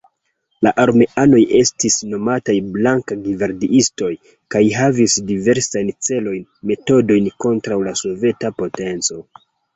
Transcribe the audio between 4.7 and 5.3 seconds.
havis